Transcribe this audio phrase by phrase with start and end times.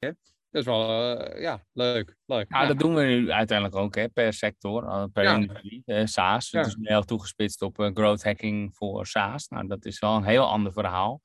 [0.00, 2.16] Dat is wel, uh, ja, leuk.
[2.26, 2.46] leuk.
[2.48, 5.34] Ja, ja, dat doen we nu uiteindelijk ook, hè, per sector, per ja.
[5.34, 5.82] industrie.
[6.04, 9.48] SaaS, het is nu heel toegespitst op uh, growth hacking voor SaaS.
[9.48, 11.20] Nou, dat is wel een heel ander verhaal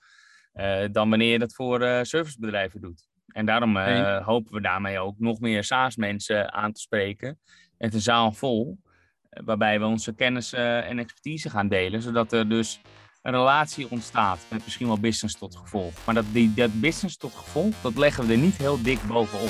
[0.92, 3.08] dan wanneer je dat voor servicebedrijven doet.
[3.28, 3.78] En daarom
[4.24, 7.40] hopen we daarmee ook nog meer SaaS-mensen aan te spreken.
[7.78, 8.80] Het een zaal vol,
[9.30, 12.82] waarbij we onze kennis en expertise gaan delen, zodat er dus
[13.26, 15.94] een relatie ontstaat met misschien wel business tot gevolg.
[16.04, 19.50] Maar dat, die, dat business tot gevolg, dat leggen we er niet heel dik bovenop.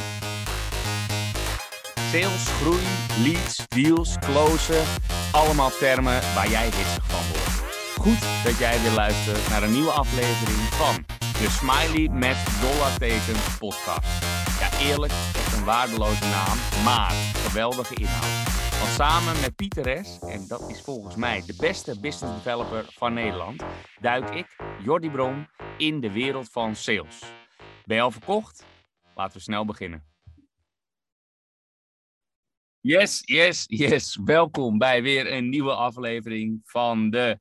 [2.12, 2.84] Sales, groei,
[3.24, 4.84] leads, deals, closen,
[5.32, 7.74] allemaal termen waar jij hitsig van wordt.
[7.96, 14.08] Goed dat jij weer luistert naar een nieuwe aflevering van de Smiley met dollartekens podcast.
[14.60, 17.12] Ja, eerlijk, echt een waardeloze naam, maar
[17.48, 18.45] geweldige inhoud.
[18.86, 23.64] Samen met Pieter S., en dat is volgens mij de beste business developer van Nederland,
[24.00, 27.20] duik ik, Jordi Bron, in de wereld van sales.
[27.86, 28.66] Ben je al verkocht?
[29.16, 30.06] Laten we snel beginnen.
[32.80, 34.20] Yes, yes, yes.
[34.26, 37.40] Welkom bij weer een nieuwe aflevering van de...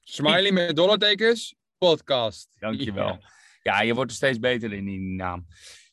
[0.00, 2.48] Smiley met dollartekens podcast.
[2.58, 3.06] Dankjewel.
[3.06, 3.20] Ja.
[3.62, 5.46] ja, je wordt er steeds beter in die naam.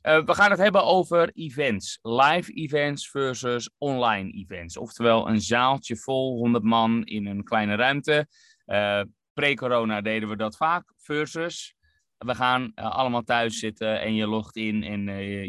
[0.10, 2.00] Uh, we gaan het hebben over events.
[2.02, 4.78] Live events versus online events.
[4.78, 8.28] Oftewel een zaaltje vol, 100 man in een kleine ruimte.
[8.66, 9.02] Uh,
[9.34, 10.94] Pre-corona deden we dat vaak.
[10.98, 11.76] Versus
[12.18, 15.04] we gaan uh, allemaal thuis zitten en je logt in en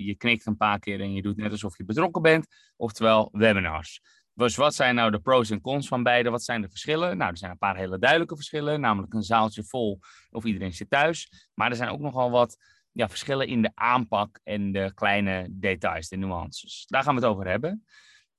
[0.04, 2.46] je knikt een paar keer en je doet net alsof je betrokken bent.
[2.76, 4.00] Oftewel webinars.
[4.34, 6.30] Dus wat zijn nou de pros en cons van beide?
[6.30, 7.16] Wat zijn de verschillen?
[7.16, 8.80] Nou, er zijn een paar hele duidelijke verschillen.
[8.80, 9.98] Namelijk een zaaltje vol
[10.30, 11.48] of iedereen zit thuis.
[11.54, 12.56] Maar er zijn ook nogal wat
[12.92, 16.84] ja, verschillen in de aanpak en de kleine details, de nuances.
[16.86, 17.84] Daar gaan we het over hebben.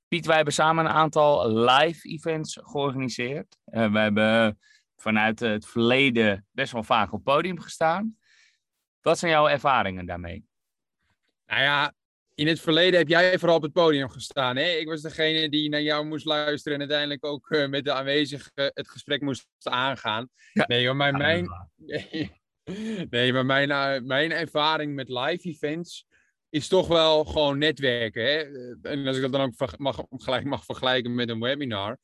[0.08, 3.56] Piet, wij hebben samen een aantal live events georganiseerd.
[3.66, 4.58] Uh, we hebben
[4.96, 8.16] vanuit het verleden best wel vaak op podium gestaan.
[9.00, 10.44] Wat zijn jouw ervaringen daarmee?
[11.46, 11.94] Nou ja,
[12.34, 14.56] in het verleden heb jij vooral op het podium gestaan.
[14.56, 14.64] Hè?
[14.64, 18.52] Ik was degene die naar jou moest luisteren en uiteindelijk ook uh, met de aanwezigen
[18.54, 20.28] het gesprek moest aangaan.
[20.52, 20.64] Ja.
[20.66, 22.32] Nee, maar mijn, mijn,
[23.10, 26.06] Nee, maar mijn, uh, mijn ervaring met live events
[26.48, 28.22] is toch wel gewoon netwerken.
[28.22, 28.38] Hè?
[28.82, 31.98] En als ik dat dan ook mag, gelijk mag vergelijken met een webinar.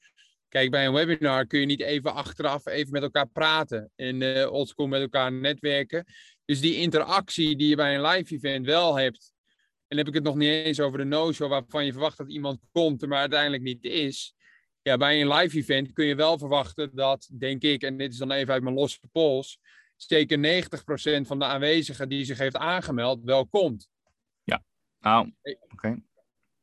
[0.49, 4.53] Kijk, bij een webinar kun je niet even achteraf even met elkaar praten en uh,
[4.53, 6.05] oldschool met elkaar netwerken.
[6.45, 9.33] Dus die interactie die je bij een live event wel hebt,
[9.89, 12.31] en dan heb ik het nog niet eens over de no-show waarvan je verwacht dat
[12.31, 14.35] iemand komt, maar uiteindelijk niet is.
[14.83, 18.19] Ja, bij een live event kun je wel verwachten dat, denk ik, en dit is
[18.19, 19.59] dan even uit mijn losse pols,
[20.07, 20.63] zeker
[21.23, 23.89] 90% van de aanwezigen die zich heeft aangemeld wel komt.
[24.43, 24.63] Ja,
[25.01, 25.33] nou,
[25.73, 26.01] oké.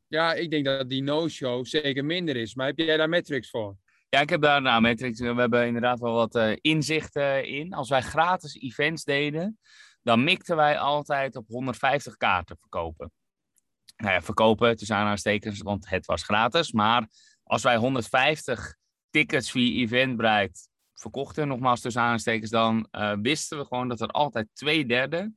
[0.08, 2.56] Ja, ik denk dat die no-show zeker minder is.
[2.56, 3.78] Maar heb jij daar metrics voor?
[4.10, 5.20] Ja, ik heb daar nou, metrics.
[5.20, 7.74] We hebben inderdaad wel wat uh, inzichten in.
[7.74, 9.60] Als wij gratis events deden,
[10.02, 13.12] dan mikten wij altijd op 150 kaarten verkopen.
[13.98, 16.72] Nou ja, verkopen tussen aanhalingstekens, want het was gratis.
[16.72, 17.08] Maar
[17.44, 18.76] als wij 150
[19.10, 24.48] tickets via Eventbrite verkochten, nogmaals tussen aanstekens, dan uh, wisten we gewoon dat er altijd
[24.54, 25.34] twee derde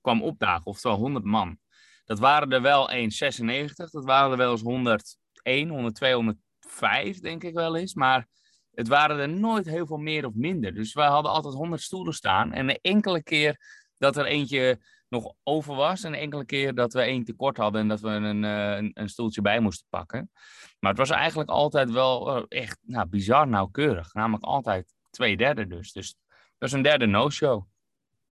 [0.00, 1.58] kwam opdagen, oftewel 100 man.
[2.04, 7.44] Dat waren er wel eens 96, dat waren er wel eens 101, 102, 105 denk
[7.44, 8.26] ik wel eens, maar
[8.70, 10.74] het waren er nooit heel veel meer of minder.
[10.74, 13.60] Dus we hadden altijd 100 stoelen staan en de enkele keer
[13.98, 17.88] dat er eentje nog over was en enkele keer dat we één tekort hadden en
[17.88, 20.30] dat we een, eh, een, een stoeltje bij moesten pakken.
[20.78, 24.14] Maar het was eigenlijk altijd wel uh, echt nou, bizar nauwkeurig.
[24.14, 25.92] Namelijk altijd twee derde dus.
[25.92, 26.16] Dus
[26.58, 27.66] dat is een derde no-show.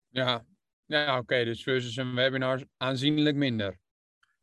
[0.08, 0.44] Ja,
[0.86, 1.44] ja oké.
[1.44, 3.78] Dus versus een webinar aanzienlijk minder.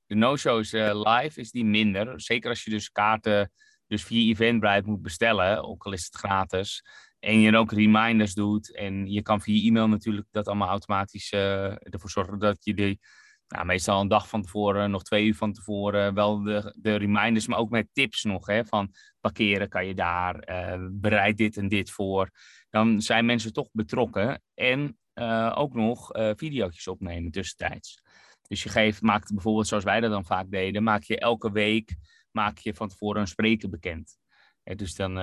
[0.06, 2.22] De no-shows uh, live is die minder.
[2.22, 3.52] Zeker als je dus kaarten
[3.88, 6.84] dus via Eventbrite moet bestellen, ook al is het gratis.
[7.20, 8.76] En je ook reminders doet.
[8.76, 13.00] En je kan via e-mail natuurlijk dat allemaal automatisch uh, ervoor zorgen dat je die
[13.48, 17.48] nou, meestal een dag van tevoren, nog twee uur van tevoren, wel de, de reminders,
[17.48, 18.46] maar ook met tips nog.
[18.46, 22.30] Hè, van parkeren kan je daar, uh, bereid dit en dit voor.
[22.70, 28.02] Dan zijn mensen toch betrokken en uh, ook nog uh, video's opnemen tussentijds.
[28.48, 31.96] Dus je geeft, maakt bijvoorbeeld zoals wij dat dan vaak deden, maak je elke week
[32.32, 34.18] maak je van tevoren een spreker bekend.
[34.64, 35.18] dus dan,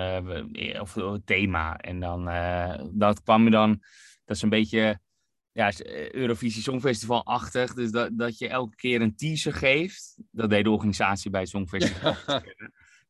[0.80, 1.76] of thema.
[1.76, 2.24] En dan,
[2.92, 3.70] dat kwam je dan,
[4.24, 5.00] dat is een beetje
[5.54, 7.74] ja, eh, Eurovisie Songfestival-achtig.
[7.74, 10.16] Dus dat, dat je elke keer een teaser geeft.
[10.30, 12.14] Dat deed de organisatie bij het Songfestival.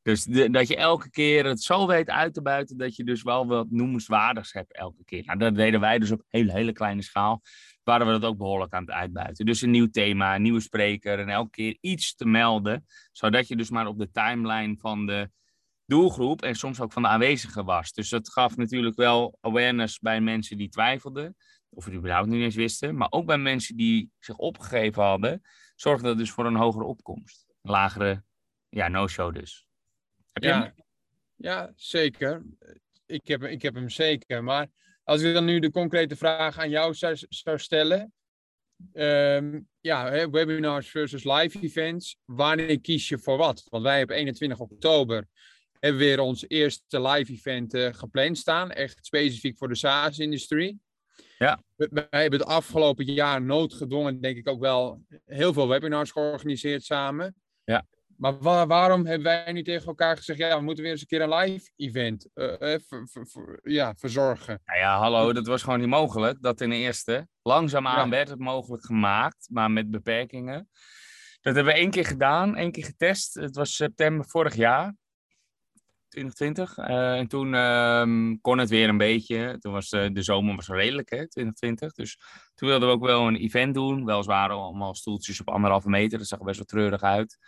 [0.02, 3.46] dus dat je elke keer het zo weet uit te buiten dat je dus wel
[3.46, 5.24] wat noemenswaardigs hebt elke keer.
[5.24, 7.42] Nou, dat deden wij dus op hele, hele kleine schaal.
[7.82, 9.46] Waren we dat ook behoorlijk aan het uitbuiten.
[9.46, 12.86] Dus een nieuw thema, een nieuwe spreker en elke keer iets te melden.
[13.12, 15.30] Zodat je dus maar op de timeline van de
[15.86, 17.92] doelgroep en soms ook van de aanwezigen was.
[17.92, 21.36] Dus dat gaf natuurlijk wel awareness bij mensen die twijfelden
[21.74, 22.96] of het überhaupt niet eens wisten.
[22.96, 25.42] Maar ook bij mensen die zich opgegeven hadden,
[25.76, 27.46] zorgt dat dus voor een hogere opkomst.
[27.62, 28.22] Een lagere
[28.68, 29.66] ja, no-show dus.
[30.32, 30.72] Heb je Ja, hem?
[31.34, 32.42] ja zeker.
[33.06, 34.44] Ik heb, ik heb hem zeker.
[34.44, 34.68] Maar
[35.04, 38.12] als ik dan nu de concrete vraag aan jou zou, zou stellen.
[38.92, 42.16] ehm, ja, webinars versus live events.
[42.24, 43.66] Wanneer kies je voor wat?
[43.68, 45.26] Want wij op 21 oktober
[45.80, 48.70] hebben weer ons eerste live event eh, gepland staan.
[48.70, 50.80] Echt specifiek voor de SaaS-industrie.
[51.38, 51.62] Ja.
[51.76, 57.34] Wij hebben het afgelopen jaar noodgedwongen, denk ik ook wel, heel veel webinars georganiseerd samen.
[57.64, 57.86] Ja.
[58.16, 61.06] Maar wa- waarom hebben wij nu tegen elkaar gezegd, ja, we moeten weer eens een
[61.06, 64.60] keer een live event eh, eh, ver- ver- ver- ja, verzorgen?
[64.64, 66.42] Nou ja, hallo, dat was gewoon niet mogelijk.
[66.42, 67.28] Dat ten eerste.
[67.42, 68.08] Langzaamaan Ja.
[68.08, 70.68] werd het mogelijk gemaakt, maar met beperkingen.
[71.40, 73.34] Dat hebben we één keer gedaan, één keer getest.
[73.34, 74.94] Het was september vorig jaar,
[76.14, 76.78] 2020.
[76.78, 79.56] Eh, en toen ehm, kon het weer een beetje.
[79.58, 81.92] Toen was eh, de zomer was redelijk, hè, 2020.
[81.92, 82.18] Dus
[82.54, 84.04] toen wilden we ook wel een event doen.
[84.04, 86.18] Weliswaar allemaal stoeltjes op anderhalve meter.
[86.18, 87.38] Dat zag best wel treurig uit.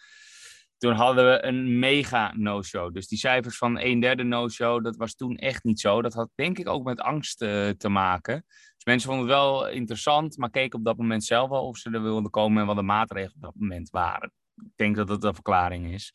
[0.79, 2.95] Toen hadden we een mega no-show.
[2.95, 6.03] Dus die cijfers van een derde no-show, dat was toen echt niet zo.
[6.03, 8.45] Dat had denk ik ook met angst eh, te maken.
[8.47, 11.91] Dus mensen vonden het wel interessant, maar keken op dat moment zelf wel of ze
[11.91, 14.33] er wilden komen en wat de maatregelen op dat moment waren.
[14.57, 16.13] Ik denk dat dat de verklaring is.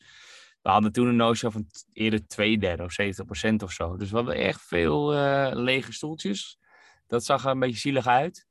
[0.62, 3.96] We hadden toen een no-show van eerder twee derde of 70 procent of zo.
[3.96, 6.58] Dus we hadden echt veel eh, lege stoeltjes.
[7.06, 8.46] Dat zag er een beetje zielig uit.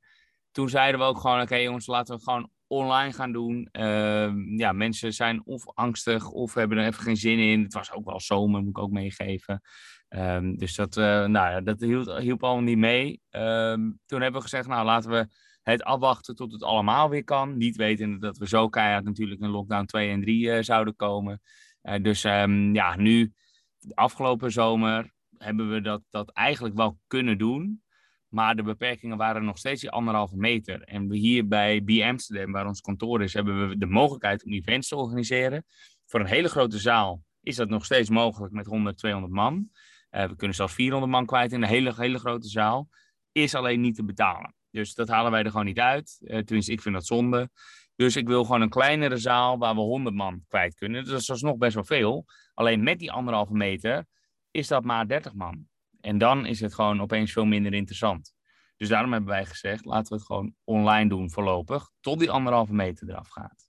[0.50, 3.68] Toen zeiden we ook gewoon, oké jongens, laten we gewoon online gaan doen.
[3.72, 7.62] Ehm, ja, mensen zijn of angstig of hebben er even geen zin in.
[7.62, 9.62] Het was ook wel zomer, moet ik ook meegeven.
[10.08, 13.20] Ehm, dus dat, eh, nou, ja, dat hielp, hielp allemaal niet mee.
[13.30, 15.26] Ehm, toen hebben we gezegd, nou laten we
[15.62, 17.56] het afwachten tot het allemaal weer kan.
[17.56, 21.40] Niet weten dat we zo keihard natuurlijk in lockdown 2 en 3 eh, zouden komen.
[21.82, 23.32] Eh, dus ehm, ja, nu,
[23.78, 27.82] de afgelopen zomer, hebben we dat, dat eigenlijk wel kunnen doen.
[28.28, 30.82] Maar de beperkingen waren nog steeds die anderhalve meter.
[30.82, 34.52] En we hier bij B Amsterdam, waar ons kantoor is, hebben we de mogelijkheid om
[34.52, 35.64] events te organiseren.
[36.06, 39.70] Voor een hele grote zaal is dat nog steeds mogelijk met 100, 200 man.
[40.10, 42.88] Eh, we kunnen zelfs 400 man kwijt in een hele, hele grote zaal.
[43.32, 44.54] Is alleen niet te betalen.
[44.70, 46.20] Dus dat halen wij er gewoon niet uit.
[46.24, 47.50] Eh, tenminste, ik vind dat zonde.
[47.96, 51.04] Dus ik wil gewoon een kleinere zaal waar we 100 man kwijt kunnen.
[51.04, 52.24] Dus dat is nog best wel veel.
[52.54, 54.06] Alleen met die anderhalve meter
[54.50, 55.66] is dat maar 30 man.
[56.00, 58.34] En dan is het gewoon opeens veel minder interessant.
[58.76, 61.90] Dus daarom hebben wij gezegd, laten we het gewoon online doen voorlopig.
[62.00, 63.68] Tot die anderhalve meter eraf gaat.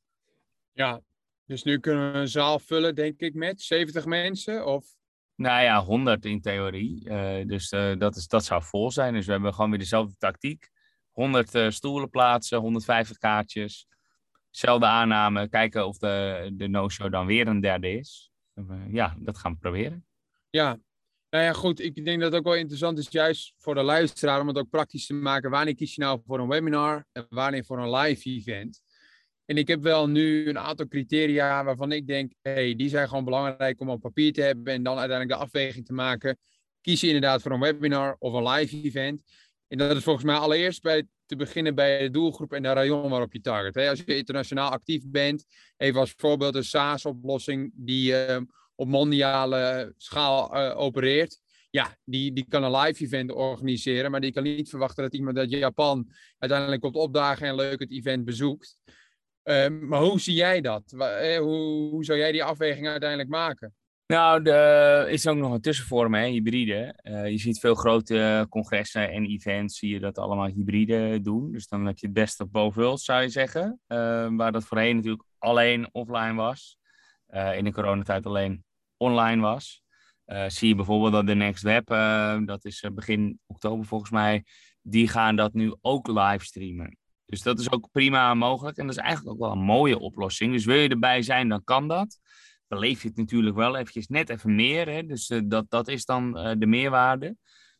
[0.71, 1.01] Ja,
[1.45, 4.65] dus nu kunnen we een zaal vullen, denk ik, met 70 mensen.
[4.65, 4.85] Of
[5.35, 7.09] Nou ja, 100 in theorie.
[7.09, 9.13] Eh, dus eh, dat, is, dat zou vol zijn.
[9.13, 10.69] Dus we hebben gewoon weer dezelfde tactiek.
[11.11, 13.87] 100 eh, stoelen plaatsen, 150 kaartjes.
[14.55, 15.49] Zelfde aanname.
[15.49, 18.31] Kijken of de, de no-show dan weer een derde is.
[18.53, 20.05] Eh, ja, dat gaan we proberen.
[20.49, 20.79] Ja,
[21.29, 21.79] nou ja, goed.
[21.79, 24.69] Ik denk dat het ook wel interessant is, juist voor de luisteraar, om het ook
[24.69, 25.49] praktisch te maken.
[25.49, 28.81] Wanneer kies je nou voor een webinar en wanneer voor een live event?
[29.45, 33.23] En ik heb wel nu een aantal criteria waarvan ik denk, hey, die zijn gewoon
[33.23, 36.37] belangrijk om op papier te hebben en dan uiteindelijk de afweging te maken.
[36.81, 39.23] Kies je inderdaad voor een webinar of een live event?
[39.67, 43.33] En dat is volgens mij allereerst bij, beginnen bij de doelgroep en de rayon waarop
[43.33, 43.89] je target.
[43.89, 45.45] Als je internationaal actief bent,
[45.77, 48.41] even als voorbeeld een SaaS-oplossing die eh,
[48.75, 51.41] op mondiale schaal eh, opereert.
[51.69, 55.37] Ja, die, die kan een live event organiseren, maar die kan niet verwachten dat iemand
[55.37, 58.77] uit Japan uiteindelijk komt opdagen en leuk het event bezoekt.
[59.43, 60.93] Eh, maar hoe zie jij dat?
[60.97, 63.73] Eh, hoe, hoe zou jij die afweging uiteindelijk maken?
[64.05, 66.93] Nou, er is ook nog een tussenvorm, hè, hybride.
[66.95, 71.51] Eh, je ziet veel grote congressen en events, zie je dat allemaal hybride doen.
[71.51, 73.79] Dus dan heb je het beste bovenvult, zou je zeggen.
[73.87, 73.97] Eh,
[74.31, 76.77] waar dat voorheen natuurlijk alleen offline was.
[77.27, 78.63] Eh, in de coronatijd alleen
[78.97, 79.81] online was.
[80.47, 81.87] Zie je bijvoorbeeld dat de Next Web,
[82.45, 84.43] dat is begin oktober volgens mij,
[84.81, 86.97] die gaan dat nu ook livestreamen.
[87.25, 88.77] Dus dat is ook prima mogelijk.
[88.77, 90.51] En dat is eigenlijk ook wel een mooie oplossing.
[90.51, 92.19] Dus wil je erbij zijn, dan kan dat
[92.73, 94.89] beleef je het natuurlijk wel eventjes net even meer.
[94.89, 95.05] Hè?
[95.05, 97.37] Dus eh, dat, dat is dan eh, de meerwaarde.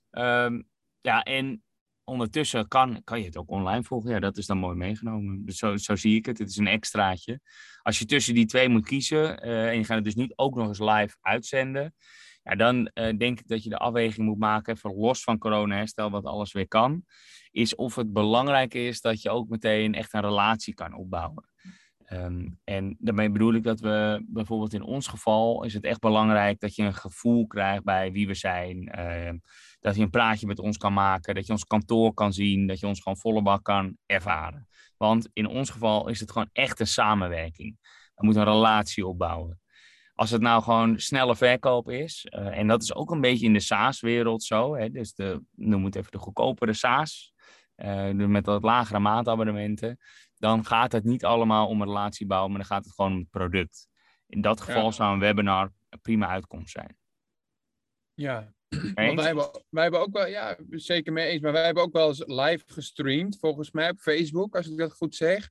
[0.09, 0.62] Ehm,
[1.01, 1.63] ja, en
[2.03, 4.12] ondertussen kan, kan je het ook online volgen.
[4.12, 5.45] Ja, dat is dan mooi meegenomen.
[5.45, 6.38] Dus zo, zo zie ik het.
[6.38, 7.39] Het is een extraatje.
[7.81, 10.55] Als je tussen die twee moet kiezen eh, en je gaat het dus niet ook
[10.55, 11.95] nog eens live uitzenden.
[12.43, 15.88] Ja, dan denk ik dat je de afweging moet maken, even los van corona, hè,
[15.88, 17.05] stel dat alles weer kan,
[17.51, 21.50] is of het belangrijk is dat je ook meteen echt een relatie kan opbouwen.
[22.13, 26.60] Ehm, en daarmee bedoel ik dat we bijvoorbeeld in ons geval is het echt belangrijk
[26.60, 28.88] dat je een gevoel krijgt bij wie we zijn.
[28.88, 29.38] ehm,
[29.79, 32.79] dat je een praatje met ons kan maken, dat je ons kantoor kan zien, dat
[32.79, 34.67] je ons gewoon volle bak kan ervaren.
[34.98, 37.77] Want in ons geval is het gewoon echt een samenwerking.
[38.15, 39.62] We moeten een relatie opbouwen.
[40.15, 43.53] Als het nou gewoon snelle verkoop is, eh, en dat is ook een beetje in
[43.53, 47.34] de SaaS-wereld zo, hè, dus de, noem het even de goedkopere SaaS,
[47.75, 50.00] eh, met wat lagere maandabonnementen,
[50.43, 53.17] dan gaat het niet allemaal om een relatie bouwen, maar dan gaat het gewoon om
[53.17, 53.88] het product.
[54.27, 56.97] In dat geval zou een webinar een prima uitkomst zijn.
[58.13, 58.53] Ja,
[58.93, 62.07] wij hebben, wij hebben ook wel, ja, zeker mee eens, maar wij hebben ook wel
[62.07, 65.50] eens live gestreamd, volgens mij op Facebook, als ik dat goed zeg.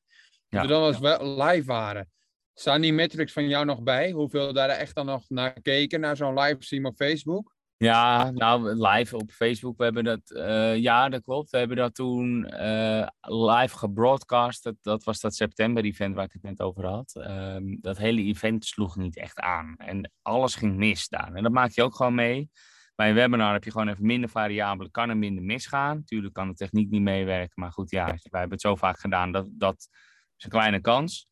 [0.49, 0.59] Ja.
[0.59, 2.11] Dat we dan wel eens live waren.
[2.55, 4.11] Staan die metrics van jou nog bij?
[4.11, 7.55] Hoeveel daar echt dan nog naar keken, naar zo'n livestream op Facebook?
[7.83, 11.51] Ja, nou, live op Facebook, we hebben dat, uh, ja, dat klopt.
[11.51, 14.63] We hebben dat toen uh, live gebroadcast.
[14.63, 17.15] Dat, dat was dat september-event waar ik het net over had.
[17.17, 19.75] Um, dat hele event sloeg niet echt aan.
[19.77, 21.33] En alles ging mis daar.
[21.33, 22.51] En dat maak je ook gewoon mee.
[22.95, 24.91] Bij een webinar heb je gewoon even minder variabelen.
[24.91, 26.05] Kan er minder misgaan.
[26.05, 27.61] Tuurlijk kan de techniek niet meewerken.
[27.61, 29.33] Maar goed, ja, wij hebben het zo vaak gedaan.
[29.33, 29.89] Dat, dat
[30.37, 31.29] is een kleine kans.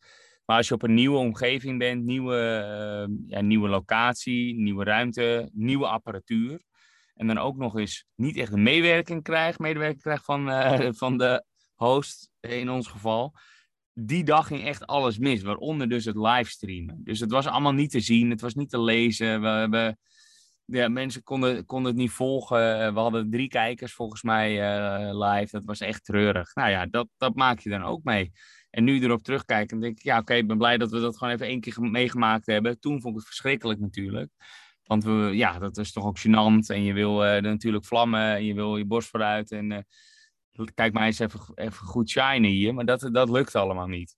[0.51, 2.37] Maar als je op een nieuwe omgeving bent, nieuwe,
[3.09, 6.63] uh, ja, nieuwe locatie, nieuwe ruimte, nieuwe apparatuur.
[7.15, 11.19] En dan ook nog eens niet echt een meewerking krijgt, medewerking krijgt van, uh, van
[11.19, 13.35] de host in ons geval.
[13.93, 17.01] Die dag ging echt alles mis, waaronder dus het livestreamen.
[17.05, 19.41] Dus het was allemaal niet te zien, het was niet te lezen.
[19.41, 19.97] We, we,
[20.65, 22.95] ja, mensen konden, konden het niet volgen.
[22.95, 25.51] We hadden drie kijkers volgens mij uh, live.
[25.51, 26.55] Dat was echt treurig.
[26.55, 28.33] Nou ja, dat, dat maak je dan ook mee.
[28.71, 31.35] En nu erop terugkijken, denk ik, ja, oké, ik ben blij dat we dat gewoon
[31.35, 32.81] even één keer meegemaakt hebben.
[32.81, 34.31] Toen vond ik het verschrikkelijk natuurlijk.
[34.85, 36.67] Want we, ja, dat is toch ook gênant.
[36.67, 39.51] En je wil uh, natuurlijk vlammen en je wil je borst vooruit.
[39.51, 42.75] En uh, kijk maar eens even, even goed shinen hier.
[42.75, 44.17] Maar dat, dat lukt allemaal niet.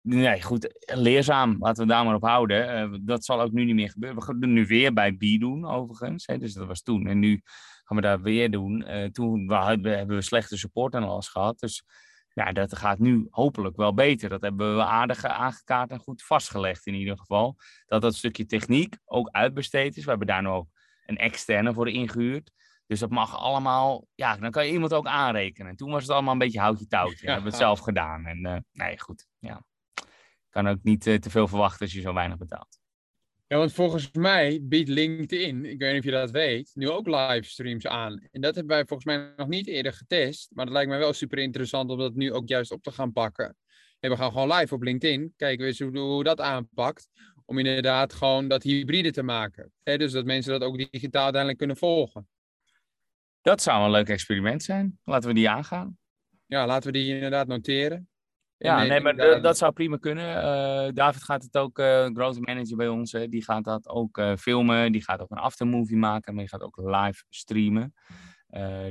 [0.00, 1.56] Nee, goed, leerzaam.
[1.58, 2.92] Laten we daar maar op houden.
[2.92, 4.18] Uh, dat zal ook nu niet meer gebeuren.
[4.18, 6.26] We gaan het nu weer bij B doen, overigens.
[6.26, 7.06] Hè, dus dat was toen.
[7.06, 7.40] En nu
[7.84, 8.84] gaan we daar weer doen.
[9.12, 11.58] toen we, hebben we slechte support en alles gehad.
[11.58, 11.84] Dus
[12.34, 14.28] ja, dat gaat nu hopelijk wel beter.
[14.28, 17.56] Dat hebben we aardig aangekaart en goed vastgelegd in ieder geval.
[17.86, 20.04] Dat dat stukje techniek ook uitbesteed is.
[20.04, 20.68] We hebben daar nu ook
[21.06, 22.50] een externe voor ingehuurd.
[22.86, 25.76] Dus dat mag allemaal, ja, dan kan je iemand ook aanrekenen.
[25.76, 27.16] Toen was het allemaal een beetje houtje touwtje.
[27.16, 27.26] Ja.
[27.26, 28.26] We hebben het zelf gedaan.
[28.26, 29.64] En uh, nee, goed, ja.
[30.50, 32.78] Kan ook niet uh, te veel verwachten als je zo weinig betaalt.
[33.46, 37.06] Ja, want volgens mij biedt LinkedIn, ik weet niet of je dat weet, nu ook
[37.06, 38.28] livestreams aan.
[38.30, 40.50] En dat hebben wij volgens mij nog niet eerder getest.
[40.54, 43.12] Maar dat lijkt mij wel super interessant om dat nu ook juist op te gaan
[43.12, 43.56] pakken.
[44.00, 45.32] En we gaan gewoon live op LinkedIn.
[45.36, 47.08] Kijken we eens hoe, hoe dat aanpakt.
[47.44, 49.72] Om inderdaad gewoon dat hybride te maken.
[49.82, 52.28] dus dat mensen dat ook digitaal uiteindelijk kunnen volgen.
[53.42, 54.98] Dat zou een leuk experiment zijn.
[55.02, 55.98] Laten we die aangaan.
[56.46, 58.08] Ja, laten we die inderdaad noteren.
[58.64, 60.36] Ja, nee, maar dat zou prima kunnen.
[60.36, 64.18] Uh, David gaat het ook, uh, growth manager bij ons, hè, die gaat dat ook
[64.18, 64.92] uh, filmen.
[64.92, 67.94] Die gaat ook een aftermovie maken, maar die gaat ook live streamen.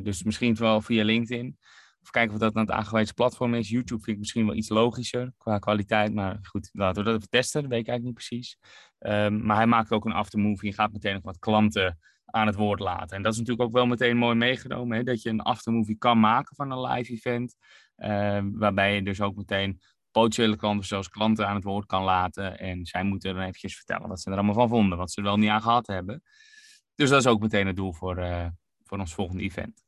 [0.03, 1.57] dus misschien wel via LinkedIn.
[2.01, 3.69] Of kijken of dat dan het aangewezen platform is.
[3.69, 6.13] YouTube vind ik misschien wel iets logischer qua kwaliteit.
[6.13, 7.61] Maar goed, laten we dat even testen.
[7.61, 8.57] Dat weet ik eigenlijk niet precies.
[8.99, 12.55] Um, maar hij maakt ook een aftermovie en gaat meteen nog wat klanten aan het
[12.55, 13.17] woord laten.
[13.17, 14.97] En dat is natuurlijk ook wel meteen mooi meegenomen.
[14.97, 15.03] Hè?
[15.03, 17.55] Dat je een aftermovie kan maken van een live event.
[17.95, 19.81] Ehm, waarbij je dus ook meteen
[20.11, 22.59] potentiële klanten zoals klanten aan het woord kan laten.
[22.59, 24.97] En zij moeten dan eventjes vertellen wat ze er allemaal van vonden.
[24.97, 26.23] Wat ze er wel niet aan gehad hebben.
[26.95, 28.47] Dus dat is ook meteen het doel voor, uh,
[28.83, 29.83] voor ons volgende event.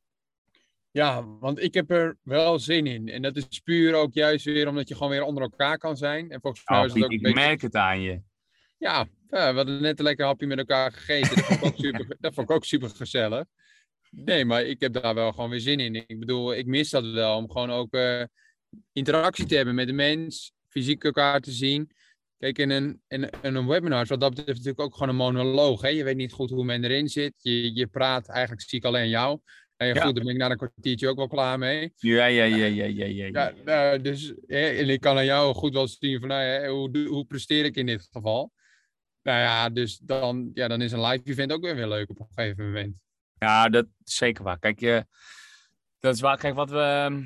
[0.92, 3.08] Ja, want ik heb er wel zin in.
[3.08, 6.32] En dat is puur ook juist weer omdat je gewoon weer onder elkaar kan zijn.
[6.32, 7.40] En volgens mij oh, is het ook ik beetje...
[7.40, 8.22] merk het aan je.
[8.78, 11.36] Ja, we hadden net een lekker hapje met elkaar gegeten.
[11.36, 13.46] Dat vond ik ook super, dat vond ik ook super gezellig.
[14.16, 15.96] Nee, maar ik heb daar wel gewoon weer zin in.
[15.96, 18.24] Ik bedoel, ik mis dat wel om gewoon ook uh,
[18.92, 21.92] interactie te hebben met de mens, fysiek elkaar te zien.
[22.38, 25.82] Kijk, in een, in, een webinar is wat dat betreft natuurlijk ook gewoon een monoloog.
[25.82, 25.88] Hè?
[25.88, 27.34] Je weet niet goed hoe men erin zit.
[27.38, 29.40] Je, je praat, eigenlijk zie ik alleen jou.
[29.78, 30.02] En ja.
[30.02, 31.94] goed, daar ben ik na een kwartiertje ook wel klaar mee.
[31.96, 33.06] Ja, ja, ja, ja, ja.
[33.06, 33.54] ja, ja.
[33.64, 37.08] nou, dus, hè, en ik kan aan jou goed wel zien van, nou, hè, hoe,
[37.08, 38.52] hoe presteer ik in dit geval?
[39.22, 42.20] Nou ja, dus dan, ja, dan is een live event ook weer, weer leuk op
[42.20, 43.05] een gegeven moment.
[43.38, 44.60] Ja, dat is zeker waar.
[44.60, 45.06] Kijk, je,
[46.00, 46.38] dat is waar.
[46.38, 47.24] Kijk, wat we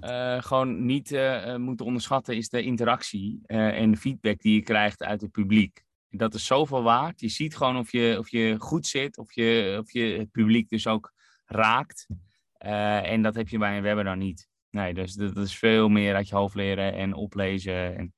[0.00, 4.62] uh, gewoon niet uh, moeten onderschatten is de interactie uh, en de feedback die je
[4.62, 5.82] krijgt uit het publiek.
[6.10, 7.20] Dat is zoveel waard.
[7.20, 10.68] Je ziet gewoon of je, of je goed zit, of je, of je het publiek
[10.68, 11.12] dus ook
[11.46, 12.06] raakt.
[12.58, 14.48] en dat heb je bij een webinar niet.
[14.70, 17.96] Nee, dus dat, dat, is veel meer uit je hoofd leren en oplezen.
[17.96, 18.14] En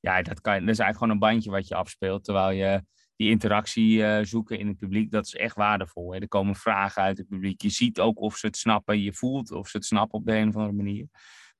[0.00, 2.24] ja, dat, kan, dat is eigenlijk gewoon een bandje wat je afspeelt.
[2.24, 2.84] Terwijl je
[3.22, 6.12] die interactie uh, zoeken in het publiek, dat is echt waardevol.
[6.12, 6.20] Hè?
[6.20, 7.62] Er komen vragen uit het publiek.
[7.62, 9.00] Je ziet ook of ze het snappen.
[9.00, 11.06] Je voelt of ze het snappen op de een of andere manier.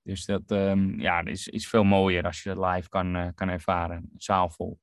[0.02, 3.49] Dus dat um, ja, is, is veel mooier als je dat live kan, uh, kan
[3.49, 4.11] ervaren.
[4.16, 4.78] Zaalvol.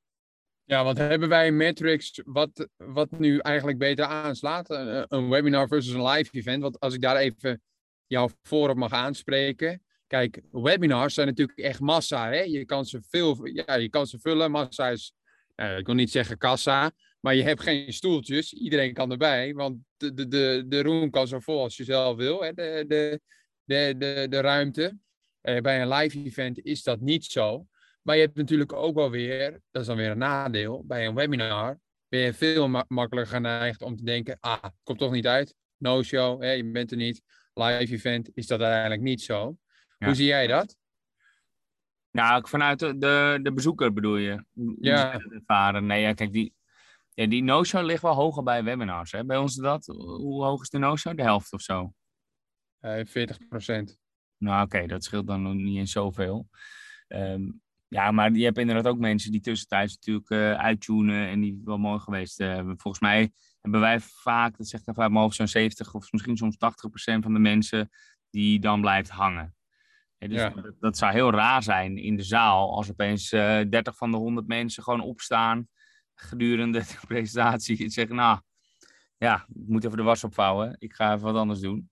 [0.63, 4.69] Ja, want hebben wij metrics wat, wat nu eigenlijk beter aanslaat?
[4.69, 6.61] Een, een webinar versus een live event.
[6.61, 7.61] Want als ik daar even
[8.07, 9.83] jou voor op mag aanspreken.
[10.07, 12.29] Kijk, webinars zijn natuurlijk echt massa.
[12.29, 12.41] Hè?
[12.41, 14.51] Je, kan ze veel, ja, je kan ze vullen.
[14.51, 15.13] Massa is
[15.59, 18.53] ik wil niet zeggen kassa, maar je hebt geen stoeltjes.
[18.53, 22.17] Iedereen kan erbij, want de, de, de, de room kan zo vol als je zelf
[22.17, 23.21] wil, hè, de, de,
[23.63, 24.97] de, de, de ruimte.
[25.41, 27.67] Eh, bij een live event is dat niet zo.
[28.01, 31.15] Maar je hebt natuurlijk ook wel weer, dat is dan weer een nadeel, bij een
[31.15, 36.03] webinar ben je veel makkelijker geneigd om te denken, ah, komt toch niet uit, no
[36.03, 37.21] show, hè, je bent er niet,
[37.53, 39.57] live event, is dat eigenlijk niet zo.
[39.97, 40.77] Hoe zie jij dat?
[42.11, 44.45] Nou, vanuit de, de, de bezoeker bedoel je?
[44.79, 45.13] Ja.
[45.13, 45.85] Ervaren.
[45.85, 46.53] Nee, ja, kijk, die,
[47.13, 49.11] ja, die no-show ligt wel hoger bij webinars.
[49.11, 49.25] Hè?
[49.25, 51.17] Bij ons is dat, hoe hoog is de no-show?
[51.17, 51.93] De helft of zo?
[52.81, 53.97] Uh, 40 procent.
[54.37, 56.47] Nou, oké, dat scheelt dan nog niet in zoveel.
[57.07, 61.61] Um, ja, maar je hebt inderdaad ook mensen die tussentijds natuurlijk uh, uittunen en die
[61.63, 65.35] wel mooi geweest uh, Volgens mij hebben wij vaak, dat zegt even uit mijn hoofd,
[65.35, 67.89] zo'n 70 of misschien soms 80 procent van de mensen
[68.29, 69.55] die dan blijft hangen.
[70.27, 70.49] Dus ja.
[70.49, 74.11] dat, dat, zou heel raar zijn in de zaal als opeens uh, eh, 30 van
[74.11, 75.67] de 100 mensen gewoon opstaan
[76.13, 78.39] gedurende de presentatie en zeggen, nou,
[79.17, 81.89] ja, ik moet even de was opvouwen, ik ga even wat anders doen.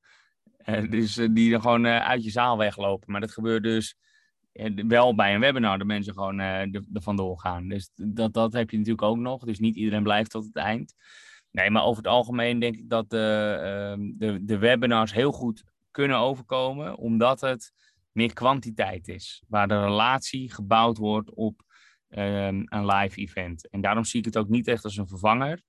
[0.90, 3.12] dus die dan gewoon uit je zaal weglopen.
[3.12, 3.96] Maar dat gebeurt dus
[4.88, 7.68] wel bij een webinar de mensen gewoon er vandoor gaan.
[7.68, 9.44] Dus dat, dat heb je natuurlijk ook nog.
[9.44, 10.94] Dus niet iedereen blijft tot het eind.
[11.52, 13.58] Nee, maar over het algemeen denk ik dat de,
[13.98, 17.72] uh, de, de webinars heel goed kunnen overkomen, omdat het
[18.18, 19.44] meer kwantiteit is.
[19.48, 21.62] Waar de relatie gebouwd wordt op
[22.10, 23.70] um, een live event.
[23.70, 25.62] En daarom zie ik het ook niet echt als een vervanger.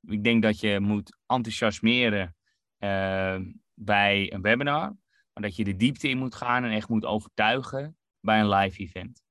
[0.00, 2.36] Ik denk dat je moet enthousiasmeren
[2.78, 3.36] uh,
[3.74, 4.96] bij een webinar.
[5.32, 8.78] Maar dat je de diepte in moet gaan en echt moet overtuigen bij een live
[8.78, 9.22] event.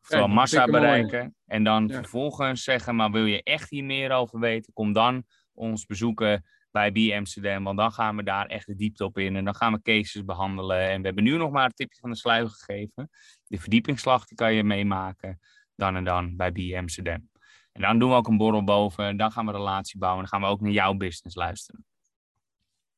[0.00, 1.36] Vooral massa bereiken.
[1.46, 4.72] En dan vervolgens zeggen, maar wil je echt hier meer over weten?
[4.72, 6.44] Kom dan ons bezoeken
[6.78, 7.64] bij B Amsterdam.
[7.64, 9.36] Want dan gaan we daar echt de diepte op in.
[9.36, 10.80] En dan gaan we cases behandelen.
[10.88, 13.10] En we hebben nu nog maar een tipje van de sluier gegeven.
[13.46, 15.38] De verdiepingsslag die kan je meemaken.
[15.74, 17.28] Dan en dan bij B Amsterdam.
[17.72, 19.16] En dan doen we ook een borrel boven.
[19.16, 20.24] Dan gaan we relatie bouwen.
[20.24, 21.84] En dan gaan we ook naar jouw business luisteren.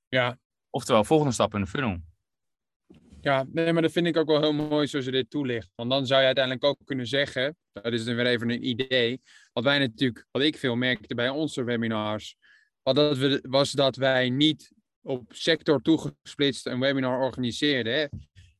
[0.08, 0.38] Ja.
[0.70, 1.98] Oftewel, volgende stap in de funnel.
[3.20, 5.72] Ja, nee, maar dat vind ik ook wel heel mooi zoals je dit toelicht.
[5.74, 9.20] Want dan zou je uiteindelijk ook kunnen zeggen, dat is dan weer even een idee,
[9.52, 12.36] wat wij natuurlijk, wat ik veel merkte bij onze webinars,
[12.82, 17.92] dat we, was dat wij niet op sector toegesplitst een webinar organiseerden.
[17.92, 18.06] Hè.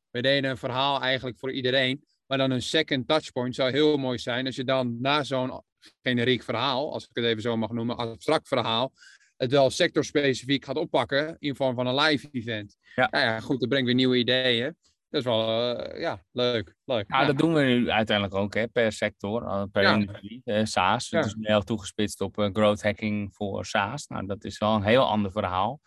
[0.09, 4.17] We deden een verhaal eigenlijk voor iedereen, maar dan een second touchpoint zou heel mooi
[4.17, 5.63] zijn als je dan na zo'n
[6.01, 8.93] generiek verhaal, als ik het even zo mag noemen, abstract verhaal,
[9.37, 12.77] het wel sectorspecifiek gaat oppakken in vorm van een live event.
[12.95, 14.75] Ja, nou ja goed, dat brengt weer nieuwe ideeën.
[15.11, 16.75] Dat is wel, uh, ja, leuk.
[16.85, 17.05] leuk.
[17.07, 19.93] Ja, dat doen we nu uiteindelijk ook, hè, per sector, eh, per ja.
[19.93, 20.41] industrie.
[20.63, 21.17] SaaS, ja.
[21.17, 24.07] het is heel toegespitst op uh, growth hacking voor SaaS.
[24.07, 25.79] Nou, dat is wel een heel ander verhaal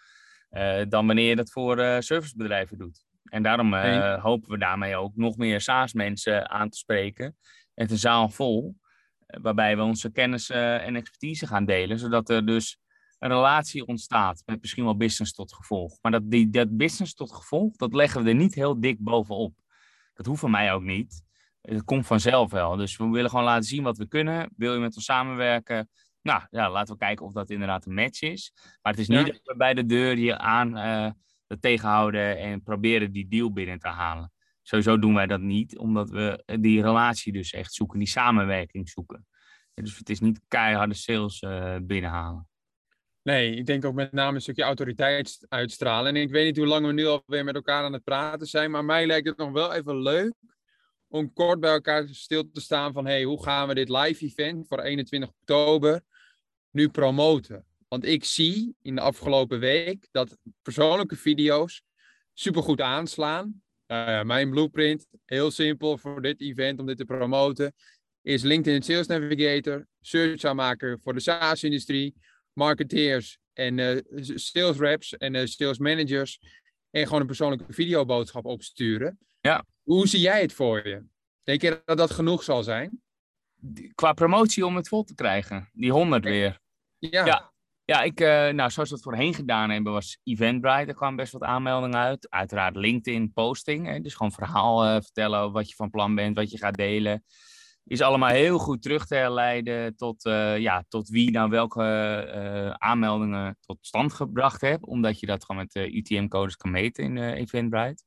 [0.88, 3.04] dan wanneer je dat voor servicebedrijven doet.
[3.24, 3.74] En daarom
[4.20, 7.36] hopen we daarmee ook nog meer SaaS-mensen aan te spreken.
[7.74, 8.76] Het een zaal vol,
[9.26, 12.78] waarbij we onze kennis en expertise gaan delen, zodat er dus
[13.24, 15.98] een relatie ontstaat met misschien wel business tot gevolg.
[16.02, 19.54] Maar dat, die, dat business tot gevolg, dat leggen we er niet heel dik bovenop.
[20.14, 21.22] Dat hoeft van mij ook niet.
[21.60, 22.76] Het komt vanzelf wel.
[22.76, 24.50] Dus we willen gewoon laten zien wat we kunnen.
[24.56, 25.88] Wil je met ons samenwerken?
[26.22, 28.52] Nou, ja, laten we kijken of dat inderdaad een match is.
[28.82, 31.10] Maar het is niet dat we bij de deur je aan uh,
[31.60, 34.32] tegenhouden en proberen die deal binnen te halen.
[34.62, 39.26] Sowieso doen wij dat niet, omdat we die relatie dus echt zoeken, die samenwerking zoeken.
[39.74, 42.48] Dus het is niet keiharde sales uh, binnenhalen.
[43.24, 46.14] Nee, ik denk ook met name een stukje autoriteit uitstralen.
[46.14, 48.70] En ik weet niet hoe lang we nu alweer met elkaar aan het praten zijn,
[48.70, 50.32] maar mij lijkt het nog wel even leuk
[51.08, 54.66] om kort bij elkaar stil te staan van hey, hoe gaan we dit live event
[54.68, 56.00] voor 21 oktober
[56.70, 57.64] nu promoten?
[57.88, 61.82] Want ik zie in de afgelopen week dat persoonlijke video's
[62.32, 63.62] supergoed aanslaan.
[63.86, 67.74] Uh, mijn blueprint, heel simpel voor dit event om dit te promoten,
[68.22, 72.14] is LinkedIn Sales Navigator, search aanmaken voor de SaaS-industrie,
[72.54, 74.00] marketeers en uh,
[74.34, 76.40] sales reps en uh, sales managers
[76.90, 79.18] en gewoon een persoonlijke videoboodschap opsturen.
[79.40, 79.64] Ja.
[79.82, 81.04] Hoe zie jij het voor je?
[81.42, 83.02] Denk je dat dat genoeg zal zijn?
[83.94, 86.60] Qua promotie om het vol te krijgen, die 100 weer.
[86.98, 87.26] Ja.
[87.26, 87.52] ja.
[87.86, 90.86] Ja, ik, uh, nou, zoals we het voorheen gedaan hebben, was Eventbrite.
[90.86, 92.30] Er kwamen best wat aanmeldingen uit.
[92.30, 93.86] Uiteraard LinkedIn posting.
[93.86, 94.00] Hè?
[94.00, 97.24] Dus gewoon verhaal vertellen wat je van plan bent, wat je gaat delen
[97.86, 101.82] is allemaal heel goed terug te herleiden tot, uh, ja, tot wie nou welke
[102.34, 104.84] uh, aanmeldingen tot stand gebracht heeft.
[104.84, 108.02] Omdat je dat gewoon met de UTM-codes kan meten in uh, Eventbrite.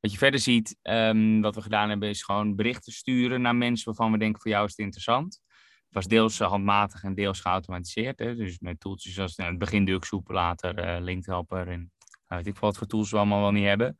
[0.00, 3.84] Wat je verder ziet, um, wat we gedaan hebben, is gewoon berichten sturen naar mensen
[3.84, 5.40] waarvan we denken voor jou is het interessant.
[5.84, 8.18] Het was deels handmatig en deels geautomatiseerd.
[8.18, 8.34] Hè?
[8.34, 11.92] Dus met tooltjes zoals nou, het begin Ducksoep, later Linkhelper en
[12.28, 13.96] nou, weet ik wat voor tools we allemaal wel niet hebben.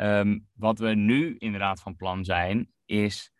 [0.00, 3.32] Um, wat we nu inderdaad van plan zijn, is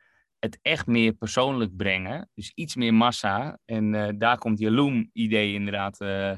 [0.46, 2.30] het echt meer persoonlijk brengen.
[2.34, 3.58] Dus iets meer massa.
[3.64, 6.36] En uh, daar komt je Loom-idee inderdaad uh,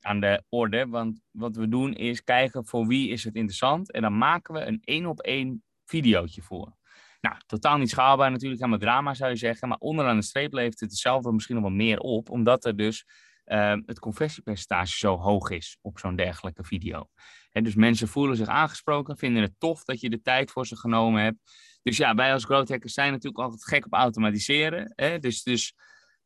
[0.00, 0.86] aan de orde.
[0.86, 3.92] Want wat we doen is kijken voor wie is het interessant.
[3.92, 6.76] En dan maken we een één op één videootje voor.
[7.20, 9.68] Nou, totaal niet schaalbaar natuurlijk, helemaal drama zou je zeggen.
[9.68, 13.04] Maar onderaan de streep levert het hetzelfde misschien nog wel meer op, omdat er dus
[13.46, 17.08] uh, het conversiepercentage zo hoog is op zo'n dergelijke video.
[17.52, 21.22] dus mensen voelen zich aangesproken, vinden het tof dat je de tijd voor ze genomen
[21.22, 21.38] hebt.
[21.82, 24.92] Dus ja, wij als growth hackers zijn natuurlijk altijd gek op automatiseren.
[24.94, 25.18] Hè?
[25.18, 25.74] Dus, dus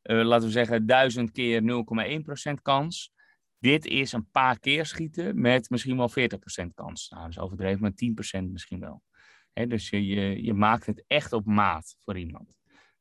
[0.03, 1.63] uh, laten we zeggen 1000 keer
[2.51, 3.13] 0,1% kans.
[3.59, 6.15] Dit is een paar keer schieten met misschien wel 40%
[6.75, 7.09] kans.
[7.09, 9.03] Nou, dat is overdreven, maar 10% misschien wel.
[9.53, 12.57] Dus je, je, maakt het echt op maat voor iemand.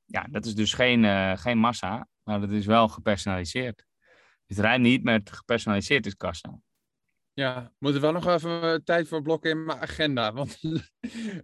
[0.05, 3.85] Ja, dat is dus geen, uh, geen massa, maar dat is wel gepersonaliseerd.
[4.45, 6.59] Het rijdt niet, maar het gepersonaliseerd is kassa.
[7.36, 10.34] Ja, moeten we wel nog even tijd voor blokken in mijn agenda.
[10.34, 10.60] Want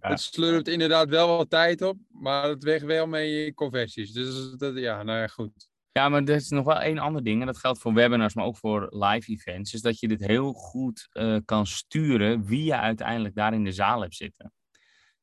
[0.00, 4.12] het slurpt inderdaad wel wat tijd op, maar het weegt wel mee je conversies.
[4.12, 5.70] Dus dat, ja, nou ja, goed.
[5.92, 8.44] Ja, maar er is nog wel één ander ding, en dat geldt voor webinars, maar
[8.44, 12.76] ook voor live events, is dat je dit heel goed uh, kan sturen wie je
[12.76, 14.52] uiteindelijk daar in de zaal hebt zitten.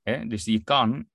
[0.01, 0.27] Hè?
[0.27, 1.05] Dus je kan uh,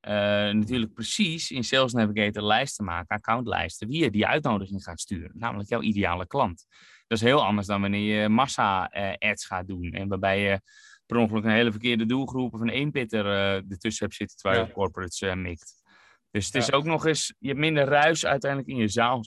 [0.51, 5.69] natuurlijk precies in Sales Navigator lijsten maken, accountlijsten, wie je die uitnodiging gaat sturen, namelijk
[5.69, 6.67] jouw ideale klant.
[7.07, 10.61] Dat is heel anders dan wanneer je massa-ads uh, gaat doen en waarbij je
[11.07, 14.67] per ongeluk een hele verkeerde doelgroep of een eenpitter uh, ertussen hebt zitten terwijl je
[14.69, 14.73] ja.
[14.73, 15.83] corporates uh, mikt.
[16.31, 19.25] Dus het is ook nog eens, je hebt minder ruis uiteindelijk in je zaal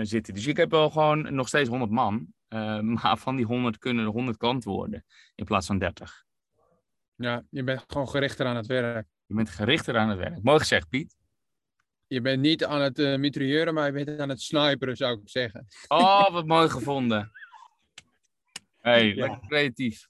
[0.00, 0.34] zitten.
[0.34, 2.26] Dus ik heb wel gewoon nog steeds 100 man,
[3.00, 5.04] maar van die 100 kunnen er 100 klant worden
[5.34, 6.24] in plaats van 30.
[7.16, 9.06] Ja, je bent gewoon gerichter aan het werk.
[9.26, 10.42] Je bent gerichter aan het werk.
[10.42, 11.16] Mooi gezegd, Piet.
[12.06, 15.28] Je bent niet aan het uh, mitrailleuren, maar je bent aan het sniperen, zou ik
[15.28, 15.66] zeggen.
[15.88, 17.32] Oh, wat mooi gevonden.
[18.80, 19.14] hey, ja.
[19.14, 20.08] lekker creatief.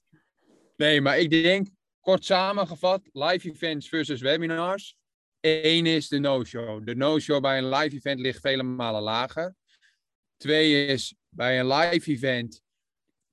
[0.77, 1.67] Nee, maar ik denk,
[1.99, 4.95] kort samengevat, live events versus webinars.
[5.39, 6.85] Eén is de no-show.
[6.85, 9.55] De no-show bij een live event ligt vele malen lager.
[10.37, 12.61] Twee is, bij een live event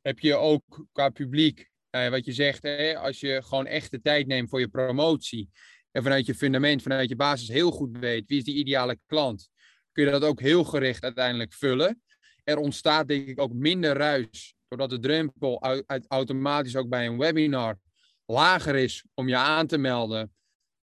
[0.01, 4.01] heb je ook qua publiek uh, wat je zegt, hè, als je gewoon echt de
[4.01, 5.51] tijd neemt voor je promotie
[5.92, 9.48] en vanuit je fundament, vanuit je basis heel goed weet wie is die ideale klant,
[9.92, 12.02] kun je dat ook heel gericht uiteindelijk vullen.
[12.44, 17.18] Er ontstaat denk ik ook minder ruis, doordat de drempel uit, automatisch ook bij een
[17.18, 17.78] webinar
[18.26, 20.33] lager is om je aan te melden.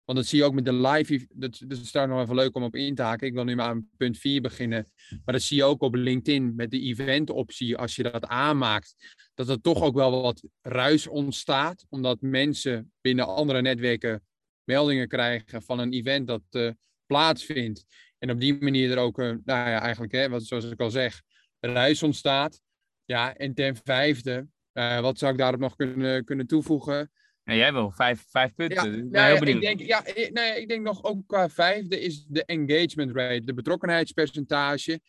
[0.05, 1.27] Want dat zie je ook met de live.
[1.29, 3.27] Dat, dat is daar nog even leuk om op in te haken.
[3.27, 4.91] Ik wil nu maar aan punt 4 beginnen.
[5.09, 7.77] Maar dat zie je ook op LinkedIn met de event-optie.
[7.77, 8.95] Als je dat aanmaakt,
[9.33, 11.85] dat er toch ook wel wat ruis ontstaat.
[11.89, 14.23] Omdat mensen binnen andere netwerken
[14.65, 16.71] meldingen krijgen van een event dat uh,
[17.06, 17.86] plaatsvindt.
[18.19, 20.89] En op die manier er ook, uh, nou ja, eigenlijk, hè, wat, zoals ik al
[20.89, 21.21] zeg,
[21.60, 22.62] ruis ontstaat.
[23.06, 27.12] Ja, en ten vijfde, uh, wat zou ik daarop nog kunnen, kunnen toevoegen?
[27.43, 28.95] En jij wil vijf, vijf punten.
[28.95, 29.63] Ja, nou, heel benieuwd.
[29.63, 33.54] Ik denk, ja, nee, ik denk nog ook qua vijfde is de engagement rate, de
[33.54, 34.99] betrokkenheidspercentage.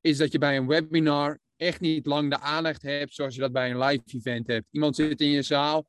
[0.00, 3.52] Is dat je bij een webinar echt niet lang de aandacht hebt zoals je dat
[3.52, 4.66] bij een live event hebt.
[4.70, 5.86] Iemand zit in je zaal.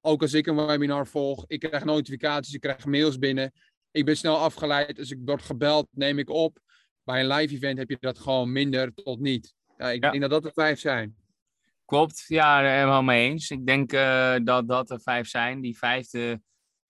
[0.00, 3.52] Ook als ik een webinar volg, ik krijg notificaties, ik krijg mails binnen.
[3.90, 4.98] Ik ben snel afgeleid.
[4.98, 6.58] Als ik word gebeld, neem ik op.
[7.04, 9.54] Bij een live event heb je dat gewoon minder tot niet.
[9.76, 11.16] Ja, ik denk dat dat de vijf zijn.
[11.84, 13.50] Klopt, ja, helemaal mee eens.
[13.50, 15.60] Ik denk uh, dat dat er vijf zijn.
[15.60, 16.40] Die vijfde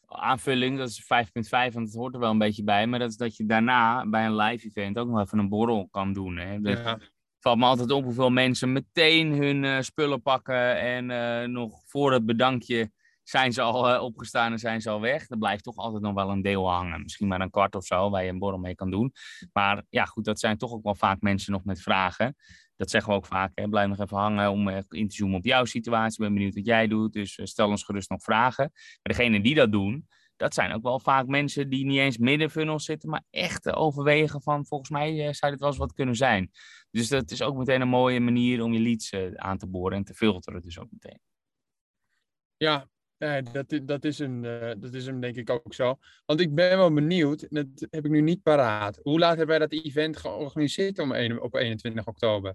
[0.06, 1.08] aanvulling, dat is 5.5,
[1.50, 2.86] want het hoort er wel een beetje bij.
[2.86, 5.88] Maar dat is dat je daarna bij een live event ook nog even een borrel
[5.90, 6.36] kan doen.
[6.36, 6.52] Hè?
[6.62, 6.92] Ja.
[6.92, 10.78] Het valt me altijd op hoeveel mensen meteen hun uh, spullen pakken.
[10.78, 12.90] En uh, nog voor het bedankje
[13.30, 15.28] zijn ze al opgestaan en zijn ze al weg.
[15.28, 17.02] Er blijft toch altijd nog wel een deel hangen.
[17.02, 19.12] Misschien maar een kwart of zo, waar je een borrel mee kan doen.
[19.52, 22.36] Maar ja, goed, dat zijn toch ook wel vaak mensen nog met vragen
[22.80, 23.52] dat zeggen we ook vaak.
[23.54, 23.68] Hè?
[23.68, 26.12] Blijf nog even hangen om in te zoomen op jouw situatie.
[26.12, 27.12] Ik ben benieuwd wat jij doet.
[27.12, 28.70] Dus eh, stel ons gerust nog vragen.
[28.72, 32.78] Maar degene die dat doen, dat zijn ook wel vaak mensen die niet eens middenfunnel
[32.78, 36.50] zitten, maar echt overwegen van volgens mij zou dit wel eens wat kunnen zijn.
[36.90, 40.04] Dus dat is ook meteen een mooie manier om je leads aan te boren en
[40.04, 41.20] te filteren dus ook meteen.
[42.56, 42.88] Ja,
[43.52, 45.98] dat, dat, is een, uh, dat is hem denk ik ook zo.
[46.26, 48.98] Want ik ben wel benieuwd, dat heb ik nu niet paraat.
[49.02, 52.54] Hoe laat hebben wij dat event georganiseerd om een, op 21 oktober?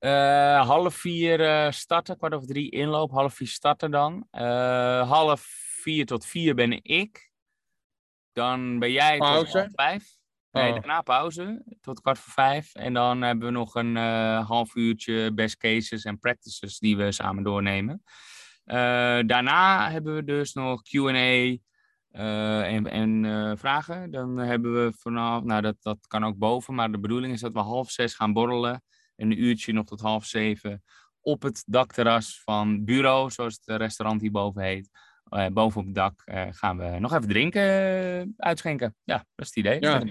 [0.00, 4.26] Uh, half vier uh, starten, kwart over drie inloop, half vier starten dan.
[4.30, 5.40] Half
[5.82, 7.32] vier tot vier ben ik.
[8.32, 9.62] Dan ben jij pauze.
[9.62, 10.18] tot vijf.
[10.50, 10.74] Nee, oh.
[10.74, 12.74] daarna pauze tot kwart voor vijf.
[12.74, 13.96] En dan hebben we nog een
[14.42, 18.02] half uurtje best cases en practices die we samen doornemen.
[18.64, 21.56] Daarna hebben we dus nog Q&A
[22.62, 24.10] en, en vragen.
[24.10, 27.52] Dan hebben we vanaf, nou dat, dat kan ook boven, maar de bedoeling is dat
[27.52, 28.82] we half zes gaan borrelen
[29.16, 30.82] een uurtje nog tot half zeven
[31.20, 34.88] op het dakterras van Bureau, zoals het restaurant hierboven heet.
[35.30, 38.96] Uh, boven op het dak uh, gaan we nog even drinken uh, uitschenken.
[39.04, 39.80] Ja, dat is het idee.
[39.80, 40.02] Ja.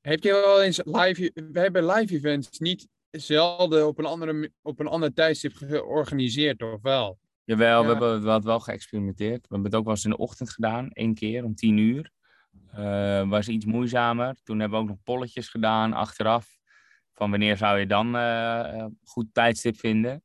[0.00, 1.30] Heb je wel eens live...
[1.34, 6.82] We hebben live events niet zelden op een, andere, op een ander tijdstip georganiseerd, of
[6.82, 7.18] wel?
[7.44, 7.86] Jawel, Ja.
[7.86, 9.40] we hebben wat wel geëxperimenteerd.
[9.40, 12.10] We hebben het ook wel eens in de ochtend gedaan, één keer om tien uur.
[12.72, 14.36] Eh was iets moeizamer.
[14.42, 16.58] Toen hebben we ook nog polletjes gedaan achteraf.
[17.14, 20.22] Van wanneer zou je dan eh, eh, goed tijdstip vinden?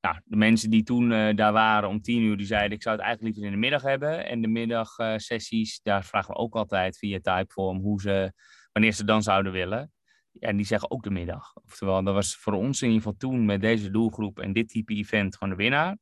[0.00, 2.96] Nou, de mensen die toen eh, daar waren om tien uur, die zeiden ik zou
[2.96, 4.26] het eigenlijk liever in de middag hebben.
[4.26, 8.32] En de middagsessies, daar vragen we ook altijd via Typeform hoe ze,
[8.72, 9.92] wanneer ze dan zouden willen.
[10.40, 11.54] En die zeggen ook de middag.
[11.64, 14.94] Oftewel, dat was voor ons in ieder geval toen met deze doelgroep en dit type
[14.94, 15.98] event gewoon de winnaar.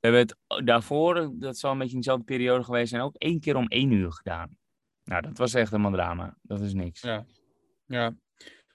[0.00, 3.40] We hebben het daarvoor, dat zal een beetje in dezelfde periode geweest zijn, ook één
[3.40, 4.56] keer om één uur gedaan.
[5.04, 6.36] Nou, dat was echt helemaal drama.
[6.42, 7.00] Dat is niks.
[7.00, 7.24] Ja.
[7.86, 8.14] Ja.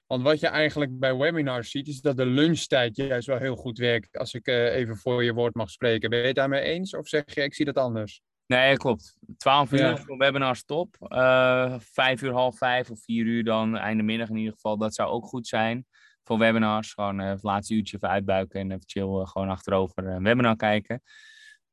[0.07, 3.77] Want wat je eigenlijk bij webinars ziet, is dat de lunchtijd juist wel heel goed
[3.77, 4.17] werkt.
[4.17, 6.09] Als ik eh, even voor je woord mag spreken.
[6.09, 6.95] Ben je het daarmee eens?
[6.95, 8.21] Of zeg je, ik zie dat anders?
[8.47, 9.17] Nee, klopt.
[9.37, 9.97] 12 uur Ja.
[9.97, 10.95] voor webinars top.
[10.99, 14.77] Eh vijf uur, half vijf of vier uur dan, einde middag in ieder geval.
[14.77, 15.85] Dat zou ook goed zijn
[16.23, 16.93] voor webinars.
[16.93, 20.55] Gewoon eh, het laatste uurtje even uitbuiken en even chill eh, gewoon achterover een webinar
[20.55, 21.01] kijken.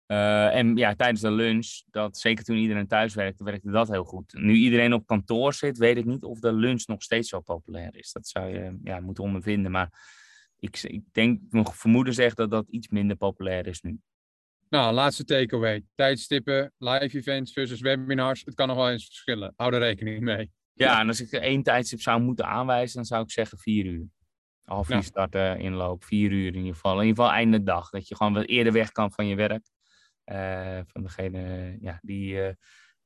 [0.06, 4.32] En ja, tijdens de lunch, dat, zeker toen iedereen thuis werkte, werkte dat heel goed.
[4.32, 7.96] Nu iedereen op kantoor zit, weet ik niet of de lunch nog steeds zo populair
[7.96, 8.12] is.
[8.12, 9.70] Dat zou je ja, moeten ondervinden.
[9.70, 9.90] Maar
[10.58, 14.00] ik, ik denk, mijn vermoeden zegt dat dat iets minder populair is nu.
[14.74, 15.84] Nou, laatste takeaway.
[15.94, 18.42] Tijdstippen, live events versus webinars.
[18.44, 19.52] Het kan nog wel eens verschillen.
[19.56, 20.52] Hou er rekening mee.
[20.72, 23.86] Ja, en als ik er één tijdstip zou moeten aanwijzen, dan zou ik zeggen vier
[23.86, 24.06] uur.
[24.62, 25.02] Half uur Ja.
[25.02, 27.00] starten, inloop, vier uur in ieder geval.
[27.00, 27.90] In ieder geval einde dag.
[27.90, 29.70] Dat je gewoon wat eerder weg kan van je werk.
[30.24, 32.54] Eh, van degene ja, die eh,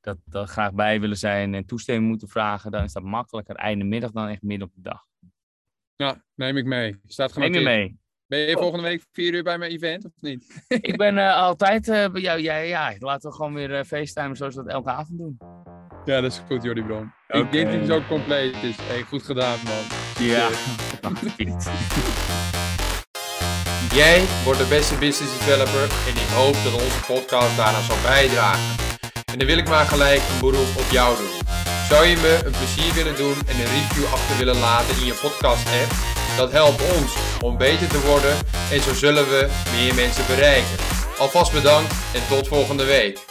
[0.01, 2.71] dat, dat graag bij willen zijn en toestemming moeten vragen.
[2.71, 5.05] Dan is dat makkelijker einde middag dan echt midden op de dag.
[5.95, 6.99] Ja, neem ik mee.
[7.05, 7.99] Staat Neem je mee.
[8.29, 10.63] Ben je volgende week vier uur bij mijn event of niet?
[10.91, 12.39] Ik ben eh, altijd eh, bij jou.
[12.39, 15.37] Ja, ja, laten we gewoon weer facetimen zoals we dat elke avond doen.
[16.05, 17.11] Ja, dat is goed, Jordi Bron.
[17.27, 18.75] Ik denk dat hij zo compleet is.
[18.81, 19.83] Hey, goed gedaan, man.
[20.27, 20.49] Ja.
[23.99, 28.77] Jij wordt de beste business developer en ik hoop dat onze podcast daaraan zal bijdragen.
[29.31, 31.35] En dan wil ik maar gelijk een beroep op jou doen.
[31.89, 35.19] Zou je me een plezier willen doen en een review achter willen laten in je
[35.21, 36.18] podcast app?
[36.39, 38.37] Dat helpt ons om beter te worden
[38.71, 40.77] en zo zullen we meer mensen bereiken.
[41.17, 43.28] Alvast bedankt en tot volgende week.